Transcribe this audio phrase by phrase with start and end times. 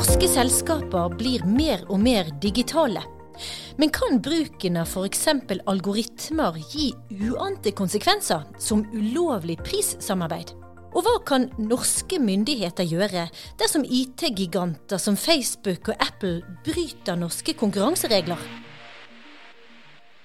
[0.00, 3.02] Norske selskaper blir mer og mer digitale.
[3.76, 5.26] Men kan bruken av f.eks.
[5.68, 6.86] algoritmer gi
[7.28, 10.54] uante konsekvenser, som ulovlig prissamarbeid?
[10.96, 13.26] Og hva kan norske myndigheter gjøre
[13.60, 18.40] dersom IT-giganter som Facebook og Apple bryter norske konkurranseregler?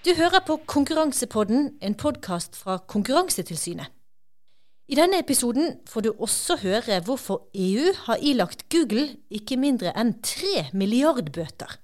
[0.07, 3.91] Du hører på Konkurransepodden, en podkast fra Konkurransetilsynet.
[4.85, 10.11] I denne episoden får du også høre hvorfor EU har ilagt Google ikke mindre enn
[10.21, 11.79] tre milliardbøter.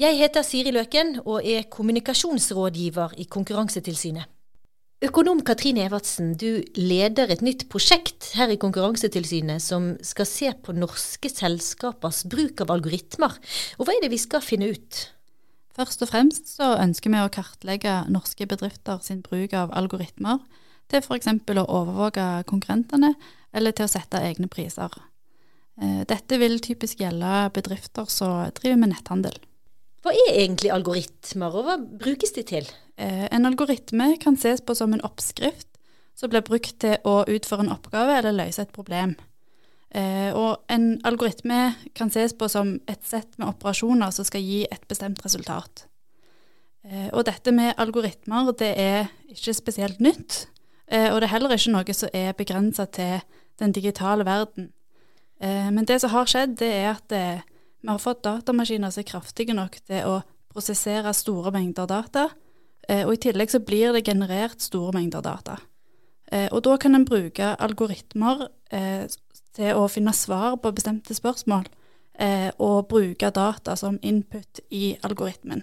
[0.00, 4.24] Jeg heter Siri Løken og er kommunikasjonsrådgiver i Konkurransetilsynet.
[5.04, 10.72] Økonom Katrine Evertsen, du leder et nytt prosjekt her i Konkurransetilsynet som skal se på
[10.72, 13.36] norske selskapers bruk av algoritmer.
[13.76, 15.04] Og hva er det vi skal finne ut?
[15.76, 20.40] Først og fremst så ønsker vi å kartlegge norske bedrifter sin bruk av algoritmer
[20.92, 21.32] til f.eks.
[21.32, 23.14] å overvåke konkurrentene,
[23.52, 24.92] eller til å sette egne priser.
[25.80, 29.36] Eh, dette vil typisk gjelde bedrifter som driver med netthandel.
[30.02, 32.68] Hva er egentlig algoritmer, og hva brukes de til?
[33.00, 35.68] Eh, en algoritme kan ses på som en oppskrift
[36.18, 39.14] som blir brukt til å utføre en oppgave eller løse et problem.
[39.92, 44.66] Eh, og en algoritme kan ses på som et sett med operasjoner som skal gi
[44.68, 45.86] et bestemt resultat.
[47.14, 50.48] Og dette med algoritmer det er ikke spesielt nytt.
[50.92, 53.22] Eh, og det er heller ikke noe som er begrensa til
[53.60, 54.70] den digitale verden.
[55.40, 57.44] Eh, men det som har skjedd, det er at eh,
[57.80, 60.20] vi har fått datamaskiner som er kraftige nok til å
[60.52, 62.28] prosessere store mengder data.
[62.92, 65.54] Og i tillegg så blir det generert store mengder data.
[66.50, 68.42] Og da kan en bruke algoritmer
[69.54, 71.68] til å finne svar på bestemte spørsmål,
[72.58, 75.62] og bruke data som input i algoritmen.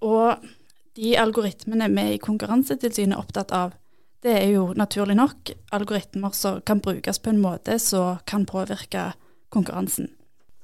[0.00, 0.48] Og
[0.96, 3.76] de algoritmene vi i Konkurransetilsynet er opptatt av,
[4.24, 9.12] det er jo naturlig nok algoritmer som kan brukes på en måte som kan påvirke
[9.52, 10.10] konkurransen.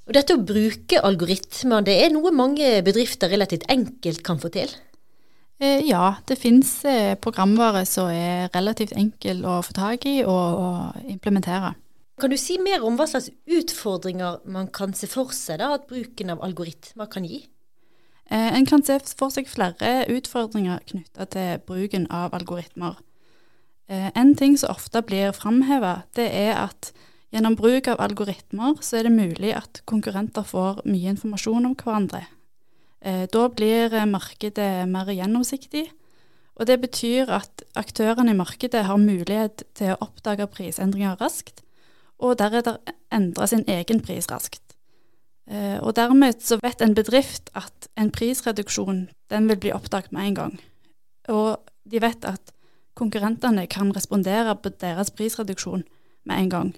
[0.06, 4.70] Og Dette å bruke algoritmer, det er noe mange bedrifter relativt enkelt kan få til?
[5.58, 10.60] Eh, ja, det finnes eh, programvare som er relativt enkel å få tak i og,
[10.60, 11.72] og, implementere.
[12.20, 15.88] Kan du si mer om hva slags utfordringer man kan se for seg da, at
[15.88, 17.42] bruken av algoritmer kan gi?
[18.28, 23.00] Eh, en kan se for seg flere utfordringer knytta til bruken av algoritmer.
[23.88, 26.92] Eh, en ting som ofte blir framheva, det er at
[27.34, 32.25] gjennom bruk av algoritmer så er det mulig at konkurrenter får mye informasjon om hverandre.
[33.00, 35.86] Eh, da blir markedet mer gjennomsiktig,
[36.56, 41.62] og det betyr at aktørene i markedet har mulighet til å oppdage prisendringer raskt,
[42.19, 42.80] og deretter
[43.12, 44.62] endre sin egen pris raskt.
[45.46, 50.30] Eh, og dermed så vet en bedrift at en prisreduksjon den vil bli oppdaget med
[50.30, 50.58] en gang.
[51.30, 52.56] Og de vet at
[52.96, 55.84] konkurrentene kan respondere på deres prisreduksjon
[56.26, 56.72] med en gang.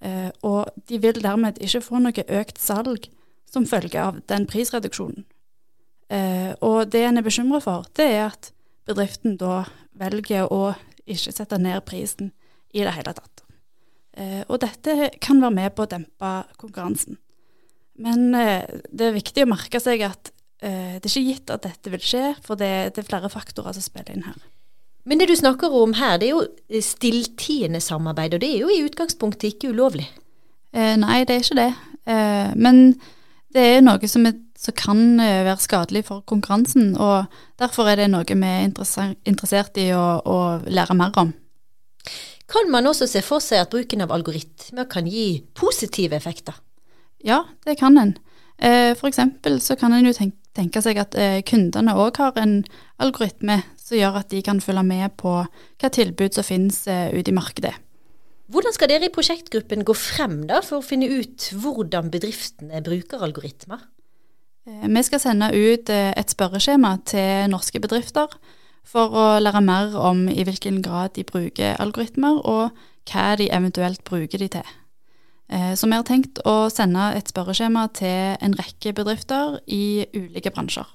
[0.00, 3.08] Eh, og de vil dermed ikke få noe økt salg
[3.50, 5.26] som følge av den prisreduksjonen.
[6.10, 8.52] Eh, og det en er bekymra for, det er at
[8.88, 9.64] bedriften da
[9.98, 10.74] velger å
[11.10, 12.32] ikke sette ned prisen
[12.74, 13.44] i det hele tatt.
[14.18, 17.18] Eh, og dette kan være med på å dempe konkurransen.
[18.00, 20.32] Men eh, det er viktig å merke seg at
[20.64, 23.76] eh, det er ikke gitt at dette vil skje, for det, det er flere faktorer
[23.76, 24.40] som spiller inn her.
[25.04, 28.72] Men det du snakker om her, det er jo stilltiende samarbeid, og det er jo
[28.72, 30.06] i utgangspunktet ikke ulovlig?
[30.76, 31.70] Eh, nei, det er ikke det.
[32.10, 32.82] Eh, men
[33.54, 38.02] det er noe som, er, som, kan eh, være skadelig for konkurransen, og derfor er
[38.02, 41.32] det noe vi er interessert i å, å, lære mer om.
[42.50, 46.56] Kan man også se for seg at bruken av algoritmer kan gi positive effekter?
[47.24, 48.16] Ja, det kan en.
[48.58, 52.38] Eh, for eksempel så kan en jo tenke, tenke seg at eh, kundene òg har
[52.40, 52.60] en
[53.00, 57.32] algoritme som gjør at de kan følge med på hva tilbud som finnes eh, ute
[57.32, 57.74] i markedet.
[58.50, 63.22] Hvordan skal dere i prosjektgruppen gå frem da, for å finne ut hvordan bedriftene bruker
[63.26, 63.82] algoritmer?
[64.68, 68.32] Eh, vi skal sende ut eh, et spørreskjema til norske bedrifter
[68.86, 74.02] for å lære mer om i hvilken grad de bruker algoritmer, og hva de eventuelt
[74.06, 74.76] bruker de til.
[75.50, 80.86] Så vi har tenkt å sende et spørreskjema til en rekke bedrifter i ulike bransjer.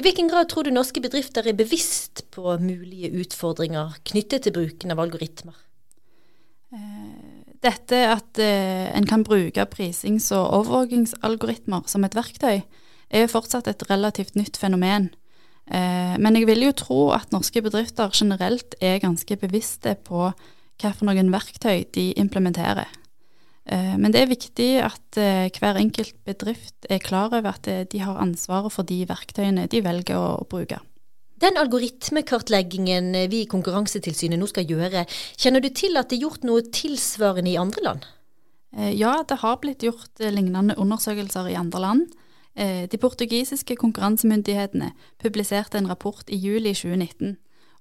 [0.00, 4.94] I hvilken grad tror du norske bedrifter er bevisst på mulige utfordringer knyttet til bruken
[4.94, 5.58] av algoritmer?
[6.72, 12.62] Eh, dette at eh, en kan bruke prisings- og overvåkingsalgoritmer som et verktøy,
[13.10, 15.10] er jo fortsatt et relativt nytt fenomen.
[15.68, 20.30] Eh, men jeg vil jo tro at norske bedrifter generelt er ganske bevisste på
[20.80, 22.88] hvilke verktøy de implementerer.
[23.70, 27.84] Eh, men det er viktig at eh, hver enkelt bedrift er klar over at eh,
[27.86, 30.80] de har ansvaret for de verktøyene de velger å bruke.
[31.40, 35.06] Den algoritmekartleggingen vi i Konkurransetilsynet nå skal gjøre,
[35.40, 38.08] kjenner du til at det er gjort noe tilsvarende i andre land?
[38.76, 42.12] Ja, det har blitt gjort lignende undersøkelser i andre land.
[42.54, 47.32] De portugisiske konkurransemyndighetene publiserte en rapport i juli 2019.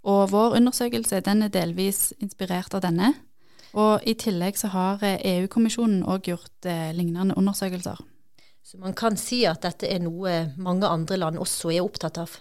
[0.07, 3.11] Og vår undersøkelse den er delvis inspirert av denne.
[3.77, 7.99] Og i tillegg så har EU-kommisjonen òg gjort lignende undersøkelser.
[8.63, 12.35] Så man kan si at dette er noe mange andre land også er opptatt av?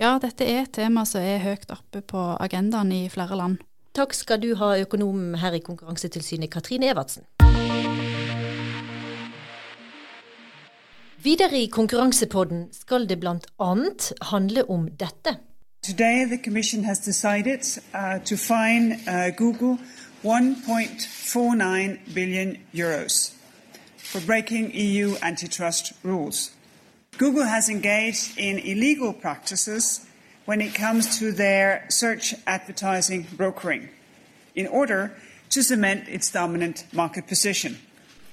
[0.00, 3.60] Ja, dette er et tema som er høyt oppe på agendaen i flere land.
[3.92, 7.26] Takk skal du ha, økonom her i Konkurransetilsynet, Katrine Evertsen.
[11.22, 13.72] Videre i Konkurransepodden skal det bl.a.
[14.32, 15.36] handle om dette.
[15.82, 17.62] Today the Commission has decided
[17.94, 19.78] uh, to fine uh, Google
[20.22, 23.32] 1.49 billion euros
[23.96, 26.52] for breaking EU antitrust rules.
[27.18, 30.00] Google has engaged in illegal practices
[30.46, 33.88] when it comes to their search advertising brokering
[34.54, 35.10] in order
[35.50, 37.76] to cement its dominant market position.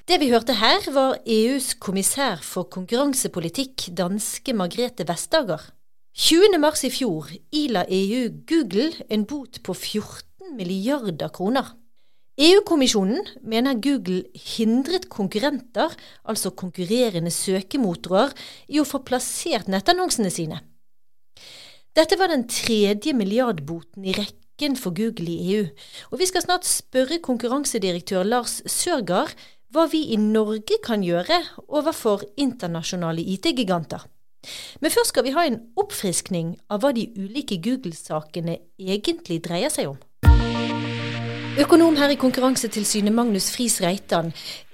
[0.07, 5.71] Det vi hørte her, var EUs kommissær for konkurransepolitikk, danske Margrethe Vestager.
[6.17, 11.75] 20.3 i fjor ila EU Google en bot på 14 milliarder kroner.
[12.39, 14.23] EU-kommisjonen mener Google
[14.55, 15.91] hindret konkurrenter,
[16.23, 18.31] altså konkurrerende søkemotorer,
[18.71, 20.61] i å få plassert nettannonsene sine.
[21.97, 25.65] Dette var den tredje milliardboten i rekken for Google i EU,
[26.13, 29.35] og vi skal snart spørre konkurransedirektør Lars Sørgaard
[29.75, 34.07] hva vi i Norge kan gjøre overfor internasjonale IT-giganter.
[34.79, 39.91] Men først skal vi ha en oppfriskning av hva de ulike Google-sakene egentlig dreier seg
[39.91, 39.99] om.
[41.59, 44.29] Økonom her i Konkurransetilsynet, Magnus Friis Reitan.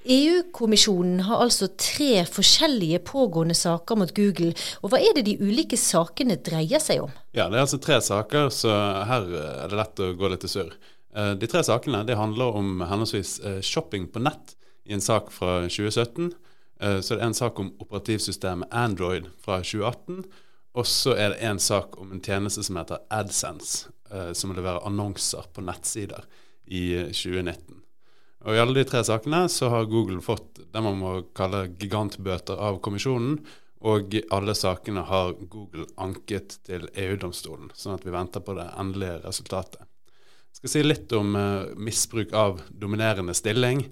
[0.06, 4.52] EU-kommisjonen har altså tre forskjellige pågående saker mot Google.
[4.84, 7.10] og Hva er det de ulike sakene dreier seg om?
[7.34, 8.70] Ja, Det er altså tre saker, så
[9.08, 10.70] her er det lett å gå litt i surr.
[11.16, 14.54] Eh, de tre sakene det handler om henholdsvis eh, shopping på nett
[14.86, 16.30] i en sak fra 2017.
[16.78, 20.22] Eh, så det er en sak om operativsystemet Android fra 2018.
[20.78, 23.88] Og så er det en sak om en tjeneste som heter AdSense,
[24.38, 26.22] som leverer annonser på nettsider
[26.66, 27.82] i 2019.
[28.46, 32.60] Og I alle de tre sakene så har Google fått det man må kalle gigantbøter
[32.62, 33.40] av kommisjonen.
[33.86, 39.18] Og alle sakene har Google anket til EU-domstolen, sånn at vi venter på det endelige
[39.26, 39.82] resultatet.
[40.56, 43.82] Jeg skal si litt om uh, misbruk av dominerende stilling,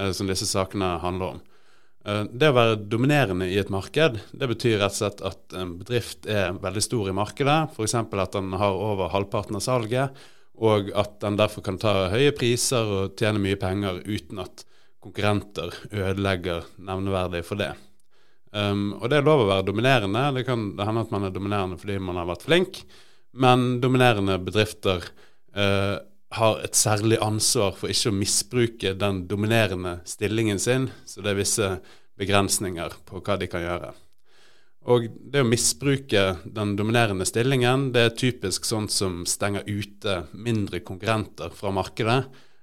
[0.00, 1.44] uh, som disse sakene handler om.
[2.02, 5.76] Uh, det å være dominerende i et marked, det betyr rett og slett at en
[5.78, 7.60] bedrift er veldig stor i markedet.
[7.70, 7.94] F.eks.
[7.94, 10.26] at den har over halvparten av salget
[10.58, 14.64] og at den derfor kan ta høye priser og tjene mye penger uten at
[15.02, 17.72] konkurrenter ødelegger nevneverdig for det.
[18.50, 20.24] Um, og det er lov å være dominerende.
[20.38, 22.82] Det kan det hende at man er dominerende fordi man har vært flink,
[23.38, 25.04] men dominerende bedrifter
[25.54, 26.00] uh,
[26.34, 31.40] har et særlig ansvar for ikke å misbruke den dominerende stillingen sin, så det er
[31.40, 31.70] visse
[32.18, 33.94] begrensninger på hva de kan gjøre.
[34.88, 40.80] Og det å misbruke den dominerende stillingen, det er typisk sånt som stenger ute mindre
[40.80, 42.22] konkurrenter fra markedet,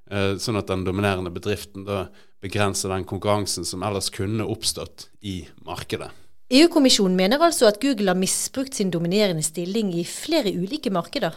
[0.10, 2.08] eh, sånn at den dominerende bedriften da
[2.42, 6.10] begrenser den konkurransen som ellers kunne oppstått i markedet.
[6.50, 11.34] EU-kommisjonen mener altså at Google har misbrukt sin dominerende stilling i flere ulike markeder?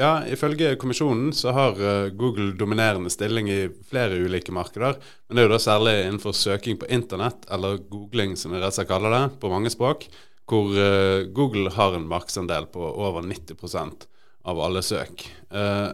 [0.00, 4.96] Ja, ifølge kommisjonen så har uh, Google dominerende stilling i flere ulike markeder.
[5.28, 8.72] Men det er jo da særlig innenfor søking på internett, eller googling som vi rett
[8.72, 10.06] og slett kaller det, på mange språk,
[10.48, 14.06] hvor uh, Google har en markedsandel på over 90%
[14.48, 15.26] av alle søk.
[15.52, 15.92] Uh,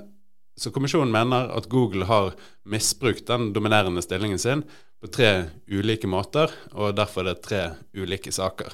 [0.57, 2.31] så kommisjonen mener at Google har
[2.63, 4.63] misbrukt den dominerende stillingen sin
[5.03, 5.33] på tre
[5.67, 7.65] ulike måter, og derfor er det tre
[7.99, 8.71] ulike saker.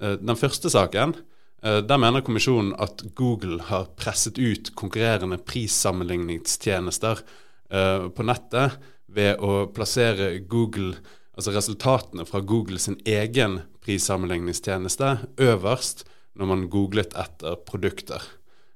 [0.00, 1.33] Den første saken Eh,
[1.64, 7.22] der mener kommisjonen at Google har presset ut konkurrerende prissammenligningstjenester
[7.70, 8.76] eh, på nettet
[9.14, 10.98] ved å plassere Google,
[11.32, 16.04] altså resultatene fra Google sin egen prissammenligningstjeneste øverst
[16.36, 18.22] når man googlet etter produkter.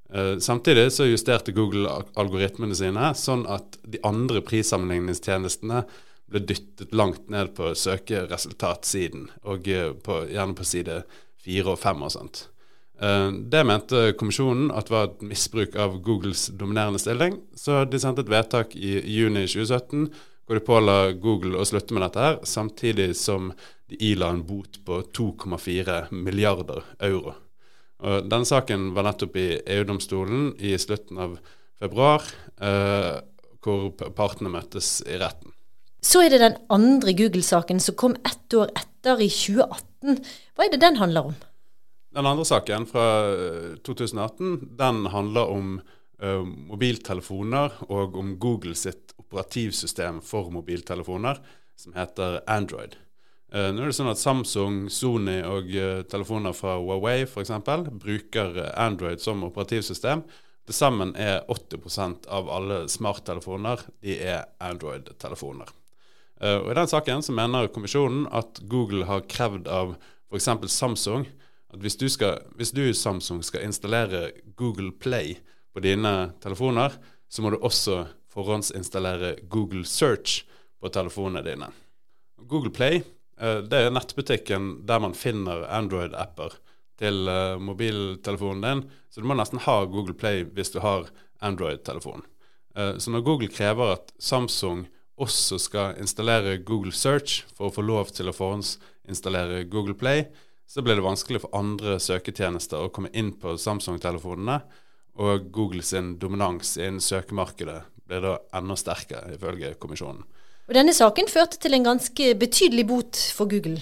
[0.08, 5.84] Eh, samtidig så justerte Google algoritmene sine sånn at de andre prissammenligningstjenestene
[6.28, 9.68] ble dyttet langt ned på søkeresultatsiden, og
[10.04, 11.02] på, gjerne på side
[11.44, 12.48] fire og fem og sånt.
[13.00, 18.24] Eh, det mente kommisjonen at var et misbruk av Googles dominerende stilling, så de sendte
[18.24, 20.08] et vedtak i juni 2017
[20.48, 23.50] hvor de påla Google å slutte med dette, her, samtidig som
[23.92, 27.34] de ila en bot på 2,4 milliarder euro.
[27.98, 31.36] Og Denne saken var nettopp i EU-domstolen i slutten av
[31.78, 32.24] februar,
[32.64, 33.18] eh,
[33.60, 35.52] hvor partene møttes i retten.
[36.00, 40.18] Så er det den andre Google-saken som kom ett år etter, i 2018.
[40.56, 41.36] Hva er det den handler om?
[42.18, 43.02] Den andre saken fra
[43.86, 45.76] 2018 eh, den handler om
[46.22, 51.38] uh, mobiltelefoner og om Google sitt operativsystem for mobiltelefoner,
[51.78, 52.98] som heter Android.
[53.54, 57.54] Uh, nå er det sånn at Samsung, Sony og uh, telefoner fra Huawei f.eks.
[58.02, 60.26] bruker Android som operativsystem.
[60.66, 65.70] Til sammen er 80 av alle smarttelefoner de er Android-telefoner.
[66.42, 69.94] Og I den saken så mener kommisjonen at Google har krevd av
[70.28, 70.50] f.eks.
[70.66, 71.30] Samsung
[71.68, 75.36] at hvis du, skal, hvis du Samsung skal installere Google Play
[75.74, 76.94] på dine telefoner,
[77.28, 80.44] så må du også forhåndsinstallere Google Search
[80.80, 81.68] på telefonene dine.
[82.48, 83.02] Google Play
[83.40, 86.56] eh, det er nettbutikken der man finner Android-apper
[86.98, 88.84] til eh, mobiltelefonen din.
[89.10, 91.10] Så du må nesten ha Google Play hvis du har
[91.44, 92.24] Android-telefon.
[92.76, 94.86] Eh, så når Google krever at Samsung
[95.18, 100.28] også skal installere Google Search for å få lov til å forhåndsinstallere Google Play,
[100.68, 104.60] så ble det vanskelig for andre søketjenester å komme inn på Samsung-telefonene.
[105.18, 110.22] Og Google sin dominans innen søkemarkedet ble da enda sterkere, ifølge kommisjonen.
[110.68, 113.80] Og Denne saken førte til en ganske betydelig bot for Google.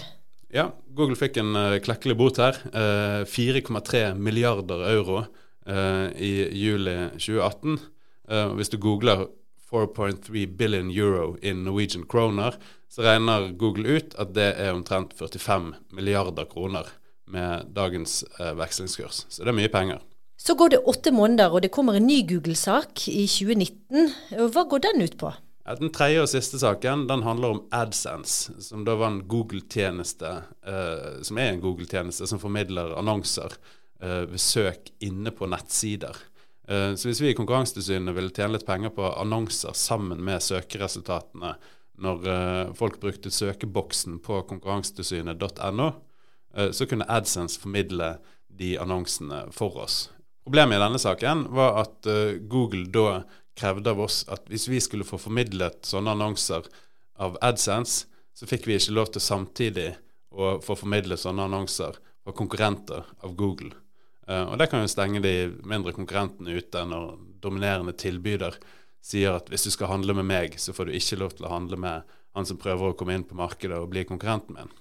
[0.54, 2.58] Ja, Google fikk en uh, klekkelig bot her.
[2.70, 7.78] Uh, 4,3 milliarder euro uh, i juli 2018.
[8.26, 9.20] hvis du googler
[9.70, 12.54] 4.3 billion euro in Norwegian kroner,
[12.88, 16.86] så regner Google ut at det er omtrent 45 milliarder kroner
[17.26, 19.24] med dagens vekslingskurs.
[19.28, 20.04] Så det er mye penger.
[20.38, 24.12] Så går det åtte måneder, og det kommer en ny Google-sak i 2019.
[24.52, 25.32] Hva går den ut på?
[25.80, 31.16] Den tredje og siste saken den handler om AdSense, som da var en Google-tjeneste, eh,
[31.26, 33.56] som er en Google-tjeneste som formidler annonser
[33.98, 36.14] eh, ved søk inne på nettsider.
[36.68, 41.54] Eh, så hvis vi i Konkurransetilsynet ville tjene litt penger på annonser sammen med søkeresultatene
[42.02, 45.86] når eh, folk brukte søkeboksen på konkurransetilsynet.no,
[46.56, 48.16] eh, så kunne AdSense formidle
[48.48, 50.08] de annonsene for oss.
[50.46, 52.06] Problemet i denne saken var at
[52.46, 53.24] Google da
[53.58, 56.68] krevde av oss at hvis vi skulle få formidlet sånne annonser
[57.18, 58.06] av AdSense,
[58.36, 59.88] så fikk vi ikke lov til samtidig
[60.30, 63.72] å få formidlet sånne annonser fra konkurrenter av Google.
[64.26, 65.34] Uh, og det kan jo stenge de
[65.68, 68.58] mindre konkurrentene ute når dominerende tilbyder
[69.06, 71.52] sier at hvis du skal handle med meg, så får du ikke lov til å
[71.52, 74.72] handle med han som prøver å komme inn på markedet og bli konkurrenten min.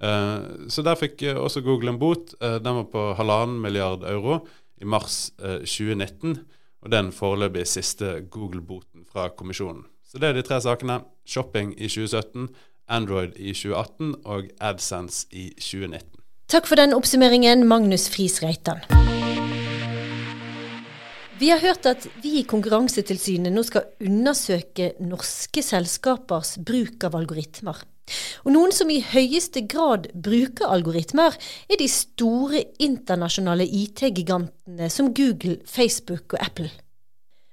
[0.00, 2.34] Uh, så der fikk uh, også Google en bot.
[2.40, 4.40] den var på halvannen milliard euro
[4.80, 6.40] i mars 2019
[6.80, 9.84] og den foreløpig siste Google-boten fra kommisjonen.
[10.08, 11.02] Så det er de tre sakene.
[11.28, 12.48] Shopping i 2017,
[12.88, 16.19] Android i 2018 og AdSense i 2019.
[16.50, 18.80] Takk for den oppsummeringen, Magnus Friis Reitan.
[21.38, 27.78] Vi har hørt at vi i Konkurransetilsynet nå skal undersøke norske selskapers bruk av algoritmer.
[28.42, 31.38] Og noen som i høyeste grad bruker algoritmer,
[31.70, 36.68] er de store internasjonale IT-gigantene som Google, Facebook og Apple.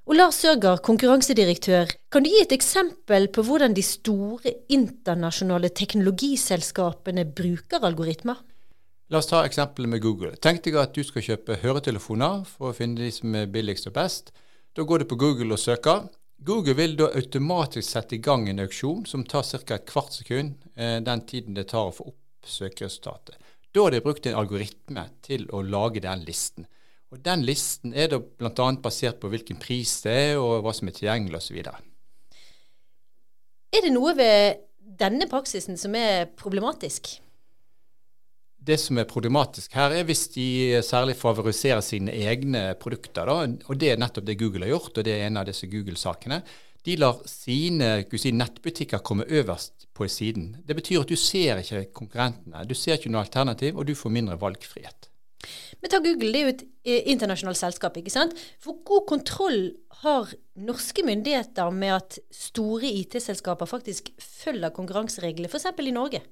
[0.10, 7.30] Og Lars Sørgaard, konkurransedirektør, kan du gi et eksempel på hvordan de store internasjonale teknologiselskapene
[7.30, 8.42] bruker algoritmer?
[9.08, 10.34] La oss ta eksempelet med Google.
[10.44, 13.94] Tenk deg at du skal kjøpe høretelefoner for å finne de som er billigst og
[13.96, 14.34] best.
[14.76, 16.10] Da går du på Google og søker.
[16.44, 19.76] Google vil da automatisk sette i gang en auksjon som tar ca.
[19.76, 23.38] et kvart sekund, eh, den tiden det tar å få opp søkeresultatet.
[23.72, 26.68] Da har de brukt en algoritme til å lage den listen.
[27.12, 28.72] Og Den listen er da bl.a.
[28.76, 31.64] basert på hvilken pris det er, og hva som er tilgjengelig osv.
[33.72, 34.66] Er det noe ved
[35.00, 37.22] denne praksisen som er problematisk?
[38.68, 40.48] Det som er problematisk her, er hvis de
[40.84, 43.30] særlig favoriserer sine egne produkter.
[43.30, 45.70] Da, og Det er nettopp det Google har gjort, og det er en av disse
[45.72, 46.42] Google-sakene.
[46.84, 50.58] De lar sine si, nettbutikker komme øverst på siden.
[50.68, 52.64] Det betyr at du ser ikke konkurrentene.
[52.68, 55.10] Du ser ikke noe alternativ, og du får mindre valgfrihet.
[55.82, 57.98] Men ta Google, det er jo et eh, internasjonalt selskap.
[57.98, 58.34] ikke sant?
[58.64, 59.60] Hvor god kontroll
[60.04, 65.70] har norske myndigheter med at store IT-selskaper faktisk følger konkurransereglene, f.eks.
[65.80, 66.24] i Norge?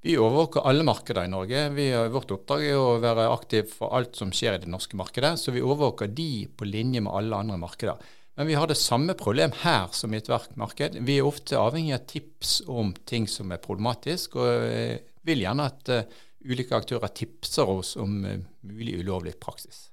[0.00, 1.64] Vi overvåker alle markeder i Norge.
[1.74, 5.32] Vi, vårt oppdrag er å være aktiv for alt som skjer i det norske markedet.
[5.40, 7.98] Så vi overvåker de på linje med alle andre markeder.
[8.38, 11.00] Men vi har det samme problem her som i ethvert marked.
[11.02, 15.66] Vi er ofte avhengig av tips om ting som er problematisk, og eh, vil gjerne
[15.66, 18.36] at uh, ulike aktører tipser oss om uh,
[18.70, 19.88] mulig ulovlig praksis.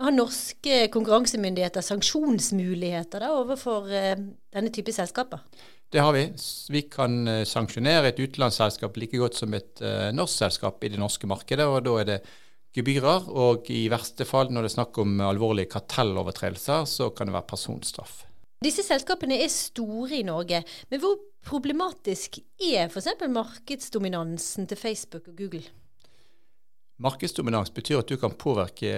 [0.00, 5.44] Har norske konkurransemyndigheter sanksjonsmuligheter da, overfor denne type selskaper?
[5.90, 6.26] Det har vi.
[6.70, 11.00] Vi kan uh, sanksjonere et utenlandsselskap like godt som et uh, norsk selskap i det
[11.02, 11.66] norske markedet.
[11.66, 12.20] og Da er det
[12.76, 17.34] gebyrer, og i verste fall, når det er snakk om alvorlige kartellovertredelser, så kan det
[17.34, 18.20] være personstraff.
[18.62, 23.08] Disse selskapene er store i Norge, men hvor problematisk er f.eks.
[23.26, 25.64] markedsdominansen til Facebook og Google?
[27.00, 28.90] Markedsdominans betyr at du kan påvirke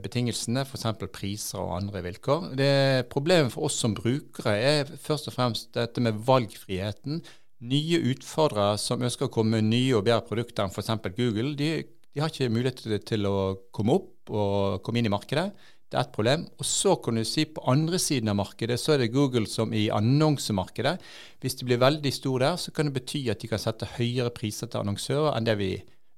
[0.00, 0.86] betingelsene, f.eks.
[1.12, 2.46] priser og andre vilkår.
[2.56, 7.20] Det Problemet for oss som brukere er først og fremst dette med valgfriheten.
[7.68, 11.12] Nye utfordrere som ønsker å komme med nye og bedre produkter enn f.eks.
[11.18, 13.36] Google, de, de, har ikke mulighet til å
[13.76, 15.50] komme opp og komme inn i markedet.
[15.90, 16.48] Det er et problem.
[16.56, 19.76] Og så kan du si på andre siden av markedet, så er det Google som
[19.76, 20.96] i annonsemarkedet.
[21.44, 24.32] Hvis de blir veldig store der, så kan det bety at de kan sette høyere
[24.32, 25.74] priser til annonsører enn det vi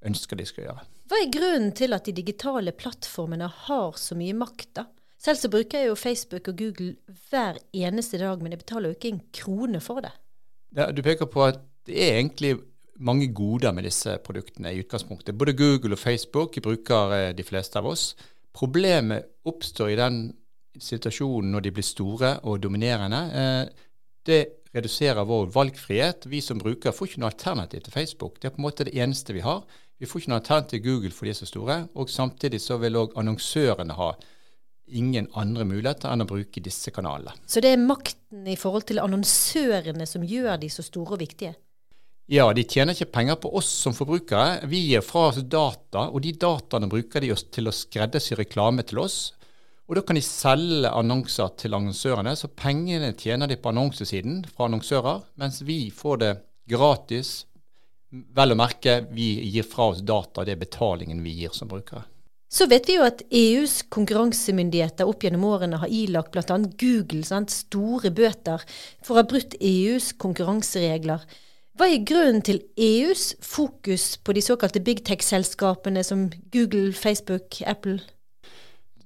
[0.07, 0.93] ønsker de skal gjøre.
[1.13, 4.87] Hva er grunnen til at de digitale plattformene har så mye makt, da?
[5.21, 8.97] Selv så bruker jeg jo Facebook og Google hver eneste dag, men jeg betaler jo
[8.97, 10.15] ikke en krone for det.
[10.73, 12.55] Ja, du peker på at det er egentlig
[12.97, 15.37] mange goder med disse produktene i utgangspunktet.
[15.37, 18.15] Både Google og Facebook bruker eh, de fleste av oss.
[18.57, 20.25] Problemet oppstår i den
[20.81, 23.23] situasjonen når de blir store og dominerende.
[23.37, 23.87] Eh,
[24.33, 24.43] det
[24.73, 26.25] reduserer vår valgfrihet.
[26.33, 28.41] Vi som bruker får ikke noe alternativ til Facebook.
[28.41, 29.61] Det er på en måte det eneste vi har.
[30.03, 31.75] Vi får ikke noe alternativ til Google for de er så store.
[31.95, 34.09] Og samtidig så vil òg annonsørene ha
[34.99, 37.37] ingen andre muligheter enn å bruke disse kanalene.
[37.47, 41.53] Så det er makten i forhold til annonsørene som gjør de så store og viktige?
[42.33, 44.67] Ja, de tjener ikke penger på oss som forbrukere.
[44.67, 48.83] Vi gir fra oss data, og de dataene bruker de oss til å skreddersy reklame
[48.89, 49.21] til oss.
[49.87, 54.67] Og da kan de selge annonser til annonsørene, så pengene tjener de på annonsesiden fra
[54.67, 56.35] annonsører, mens vi får det
[56.75, 57.45] gratis.
[58.13, 62.05] Vel å merke, vi gir fra oss data, det er betalingen vi gir som brukere.
[62.53, 66.59] Så vet vi jo at EUs konkurransemyndigheter opp gjennom årene har ilagt bl.a.
[66.83, 68.61] Google sant, store bøter
[69.01, 71.25] for å ha brutt EUs konkurranseregler.
[71.81, 78.03] Hva er grunnen til EUs fokus på de såkalte big tech-selskapene som Google, Facebook, Apple?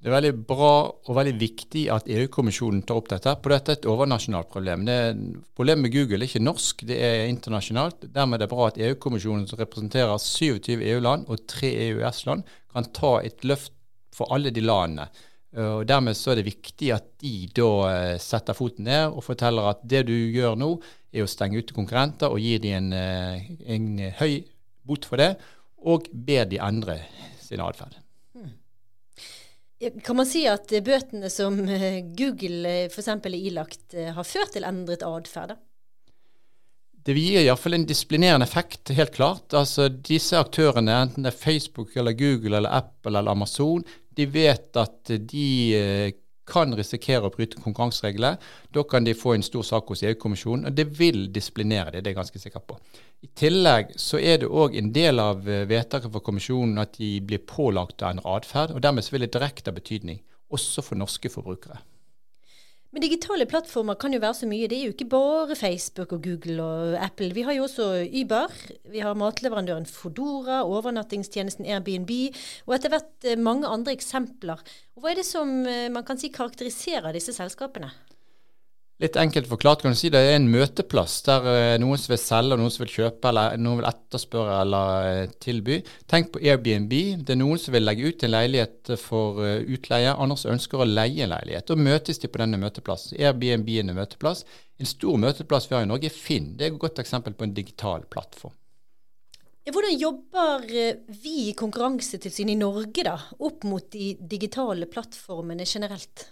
[0.07, 3.33] Det er veldig bra og veldig viktig at EU-kommisjonen tar opp dette.
[3.43, 4.85] For dette er et overnasjonalt problem.
[4.87, 5.17] Det er,
[5.59, 8.07] problemet med Google er ikke norsk, det er internasjonalt.
[8.15, 13.13] Dermed er det bra at EU-kommisjonen, som representerer 27 EU-land og 3 EØS-land, kan ta
[13.27, 13.75] et løft
[14.15, 15.09] for alle de landene.
[15.59, 19.73] Og Dermed så er det viktig at de da eh, setter foten ned og forteller
[19.73, 20.71] at det du gjør nå,
[21.11, 24.45] er å stenge ute konkurrenter og gi dem en, eh, en høy
[24.87, 25.33] bot for det,
[25.83, 27.01] og ber de endre
[27.43, 28.06] sin atferd.
[29.77, 33.09] Kan man si at bøtene som eh, Google f.eks.
[33.13, 35.57] er ilagt, har ført til endret atferd?
[37.07, 39.55] Det gir iallfall en disiplinerende effekt, helt klart.
[39.55, 43.85] Altså Disse aktørene, enten det er Facebook eller Google eller Apple eller Amazon,
[44.17, 46.09] de vet at de eh,
[46.47, 48.39] kan risikere å bryte konkurransereglene.
[48.75, 52.11] Da kan de få en stor sak hos EU-kommisjonen, og det vil disiplinere dem, det
[52.11, 52.79] er jeg ganske sikker på.
[53.27, 57.17] I tillegg så er det òg en del av eh, vedtaket for kommisjonen at de
[57.25, 61.33] blir pålagt av en atferd, og dermed vil det direkte ha betydning, også for norske
[61.33, 61.81] forbrukere.
[62.97, 64.71] Men digitale plattformer kan jo være så mye.
[64.73, 67.29] Det er jo ikke bare Facebook og Google og Apple.
[67.37, 68.55] Vi har jo også Uber.
[68.89, 72.15] Vi har matleverandøren Fodora, overnattingstjenesten Airbnb
[72.65, 74.65] og etter hvert eh, mange andre eksempler.
[74.97, 77.93] Hva er det som eh, man kan si karakteriserer disse selskapene?
[78.97, 82.21] Litt enkelt forklart kan du si det er en møteplass der eh, noen som vil
[82.23, 85.83] selge, noen som vil kjøpe, eller noen vil etterspørre eller eh, tilby.
[86.09, 86.95] Tenk på Airbnb.
[87.21, 90.81] Det er noen som vil legge ut en leilighet for eh, utleie, andre som ønsker
[90.81, 91.67] å leie en leilighet.
[91.69, 93.19] Da møtes de på denne møteplassen.
[93.21, 94.47] Airbnb er en møteplass.
[94.81, 96.55] En stor møteplass vi har i Norge, er Finn.
[96.57, 98.57] Det er et godt eksempel på en digital plattform.
[99.67, 100.65] Hvordan jobber
[101.21, 106.31] vi i Konkurransetilsynet i Norge da, opp mot de digitale plattformene generelt?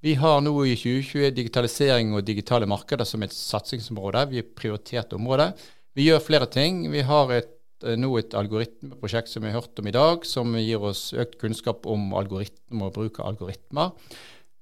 [0.00, 4.28] Vi har nå i 2020 digitalisering og digitale markeder som et satsingsområde.
[4.30, 5.50] Vi har prioritert område.
[5.98, 6.84] Vi gjør flere ting.
[6.92, 7.50] Vi har et,
[7.82, 11.38] eh, nå et algoritmeprosjekt som vi har hørt om i dag, som gir oss økt
[11.38, 13.90] kunnskap om algoritmer og bruk av algoritmer.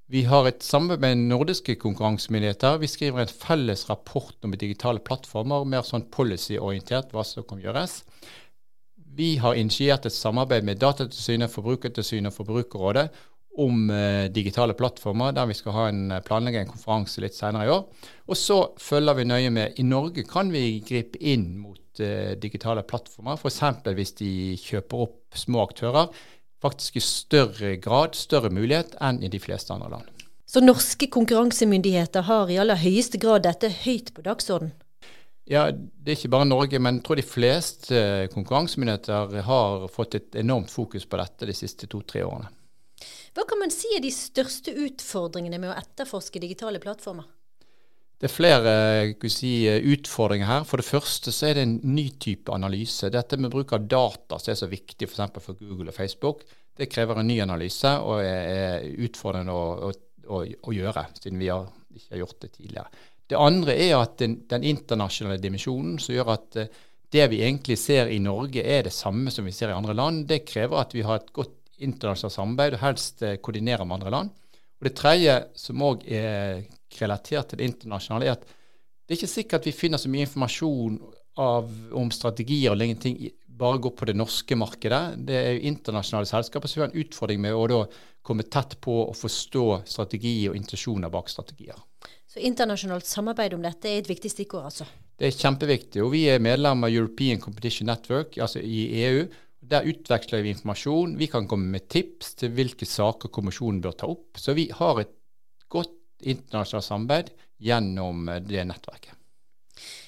[0.09, 2.79] Vi har et samarbeid med nordiske konkurransemyndigheter.
[2.79, 8.05] Vi skriver en felles rapport om digitale plattformer, mer sånn policyorientert hva som kan gjøres.
[8.97, 13.11] Vi har initiert et samarbeid med Datatilsynet, Forbrukertilsynet og Forbrukerrådet
[13.63, 17.67] om eh, digitale plattformer, der vi skal ha en, eh, planlegge en konferanse litt senere
[17.67, 17.85] i år.
[18.29, 19.81] Og så følger vi nøye med.
[19.81, 23.61] I Norge kan vi gripe inn mot eh, digitale plattformer, f.eks.
[23.97, 26.11] hvis de kjøper opp små aktører.
[26.63, 30.13] Faktisk i større grad, større mulighet enn i de fleste andre land.
[30.47, 34.71] Så norske konkurransemyndigheter har i aller høyeste grad dette høyt på dagsorden?
[35.47, 37.99] Ja, det er ikke bare Norge, men jeg tror de fleste
[38.33, 42.51] konkurransemyndigheter har fått et enormt fokus på dette de siste to-tre årene.
[43.37, 47.27] Hva kan man si er de største utfordringene med å etterforske digitale plattformer?
[48.17, 48.71] Det er flere
[49.29, 49.51] si,
[49.93, 50.63] utfordringer her.
[50.65, 53.11] For det første så er det en ny type analyse.
[53.13, 55.21] Dette med bruk av data som er så viktig f.eks.
[55.35, 56.47] For, for Google og Facebook,
[56.81, 61.69] det krever en ny analyse og er utfordrende å, å, å gjøre, siden vi har,
[61.93, 63.05] ikke har gjort det tidligere.
[63.29, 66.61] Det andre er at den, den internasjonale dimensjonen som gjør at
[67.13, 70.25] det vi egentlig ser i Norge er det samme som vi ser i andre land.
[70.31, 74.35] Det krever at vi har et godt internasjonalt samarbeid, og helst koordinere med andre land.
[74.77, 76.65] Og Det tredje, som òg er
[77.01, 80.27] relatert til det internasjonale, er at det er ikke sikkert at vi finner så mye
[80.27, 80.99] informasjon
[81.39, 83.19] av, om strategier og lignende ting
[83.57, 85.17] bare gå på det norske markedet.
[85.29, 87.85] Det er jo internasjonale selskaper som har en utfordring med å
[88.27, 91.79] komme tett på og forstå strategier og intensjoner bak strategier.
[92.27, 94.89] Så internasjonalt samarbeid om dette er et viktig stikkord, altså?
[95.17, 96.03] Det er kjempeviktig.
[96.05, 99.23] og Vi er medlem av European Competition Network, altså i EU.
[99.67, 101.17] Der utveksler vi informasjon.
[101.19, 104.39] Vi kan komme med tips til hvilke saker kommisjonen bør ta opp.
[104.39, 105.15] Så vi har et
[105.73, 109.17] godt internasjonalt samarbeid gjennom det nettverket.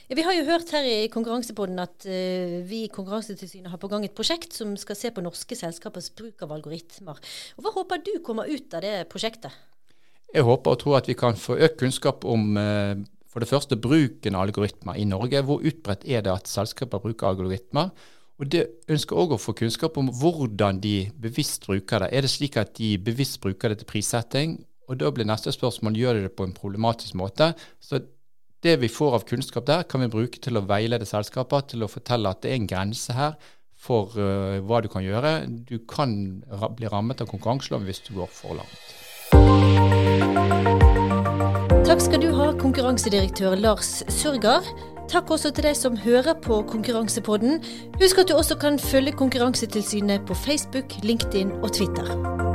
[0.09, 3.91] Ja, vi har jo hørt her i Konkurransepodden at uh, vi i Konkurransetilsynet har på
[3.93, 7.19] gang et prosjekt som skal se på norske selskapers bruk av algoritmer.
[7.59, 9.53] Og hva håper du kommer ut av det prosjektet?
[10.33, 12.97] Jeg håper og tror at vi kan få økt kunnskap om uh,
[13.29, 15.45] for det første bruken av algoritmer i Norge.
[15.45, 17.93] Hvor utbredt er det at selskaper bruker algoritmer?
[18.39, 22.13] Og det ønsker òg å få kunnskap om hvordan de bevisst bruker det.
[22.15, 24.55] Er det slik at de bevisst bruker det til prissetting?
[24.89, 27.51] Og da blir neste spørsmål gjør de det på en problematisk måte.
[27.83, 28.01] Så
[28.63, 31.91] det vi får av kunnskap der, kan vi bruke til å veilede selskaper, til å
[31.91, 33.35] fortelle at det er en grense her
[33.79, 35.43] for uh, hva du kan gjøre.
[35.67, 36.15] Du kan
[36.51, 38.95] ra bli rammet av konkurranseloven hvis du går for langt.
[41.89, 44.67] Takk skal du ha, konkurransedirektør Lars Surgar.
[45.09, 47.63] Takk også til deg som hører på Konkurransepodden.
[47.97, 52.48] Husk at du også kan følge Konkurransetilsynet på Facebook, LinkedIn og Twitter.